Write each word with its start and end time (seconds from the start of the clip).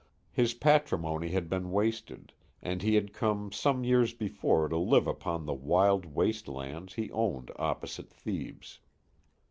His 0.31 0.55
patrimony 0.55 1.29
had 1.29 1.47
been 1.47 1.69
wasted, 1.71 2.33
and 2.59 2.81
he 2.81 2.95
had 2.95 3.13
come 3.13 3.51
some 3.51 3.83
years 3.83 4.15
before 4.15 4.67
to 4.67 4.75
live 4.75 5.05
upon 5.05 5.45
the 5.45 5.53
wild 5.53 6.05
waste 6.07 6.47
lands 6.47 6.95
he 6.95 7.11
owned 7.11 7.51
opposite 7.57 8.09
Thebes. 8.11 8.79